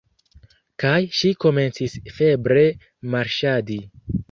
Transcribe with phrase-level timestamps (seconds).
[0.83, 2.65] Kaj ŝi komencis febre
[3.17, 3.81] marŝadi.